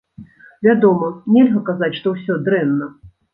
Вядома, 0.67 1.09
нельга 1.35 1.61
казаць, 1.69 1.91
што 1.99 2.15
ўсё 2.15 2.39
дрэнна. 2.49 2.91